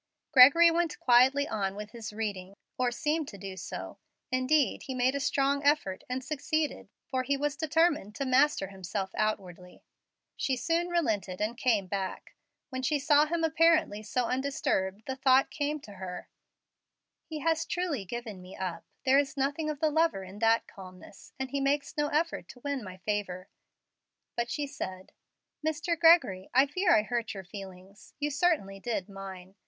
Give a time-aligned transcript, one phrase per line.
[0.31, 3.99] Gregory went quietly on with his reading, or seemed to do so.
[4.31, 9.11] Indeed, he made a strong effort, and succeeded, for he was determined to master himself
[9.13, 9.83] outwardly.
[10.35, 12.33] She soon relented and came back.
[12.71, 16.27] When she saw him apparently so undisturbed, the thought came to her,
[17.27, 18.83] "He has truly given me up.
[19.05, 22.61] There is nothing of the lover in that calmness, and he makes no effort to
[22.61, 23.49] win my favor,"
[24.35, 25.11] but she said,
[25.63, 25.95] "Mr.
[25.95, 28.15] Gregory, I fear I hurt your feelings.
[28.19, 29.53] You certainly did mine.